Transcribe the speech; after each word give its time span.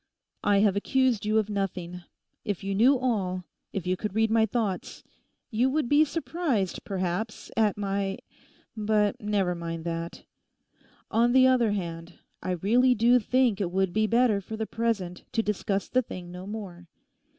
'I 0.43 0.61
have 0.61 0.75
accused 0.75 1.27
you 1.27 1.37
of 1.37 1.47
nothing. 1.47 2.01
If 2.43 2.63
you 2.63 2.73
knew 2.73 2.97
all; 2.97 3.43
if 3.71 3.85
you 3.85 3.95
could 3.95 4.15
read 4.15 4.31
my 4.31 4.47
thoughts, 4.47 5.03
you 5.51 5.69
would 5.69 5.87
be 5.87 6.03
surprised, 6.05 6.83
perhaps, 6.83 7.51
at 7.55 7.77
my—But 7.77 9.21
never 9.21 9.53
mind 9.53 9.83
that. 9.85 10.23
On 11.11 11.33
the 11.33 11.45
other 11.45 11.73
hand, 11.73 12.15
I 12.41 12.49
really 12.53 12.95
do 12.95 13.19
think 13.19 13.61
it 13.61 13.69
would 13.69 13.93
be 13.93 14.07
better 14.07 14.41
for 14.41 14.57
the 14.57 14.65
present 14.65 15.23
to 15.33 15.43
discuss 15.43 15.87
the 15.87 16.01
thing 16.01 16.31
no 16.31 16.47
more. 16.47 16.87